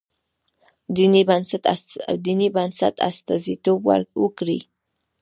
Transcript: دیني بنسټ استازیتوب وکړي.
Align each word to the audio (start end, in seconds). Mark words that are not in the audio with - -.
دیني 2.23 2.47
بنسټ 2.55 2.93
استازیتوب 3.07 3.81
وکړي. 4.21 4.59